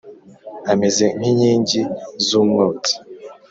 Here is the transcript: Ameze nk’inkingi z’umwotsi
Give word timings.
Ameze 0.71 1.03
nk’inkingi 1.17 1.81
z’umwotsi 2.25 2.93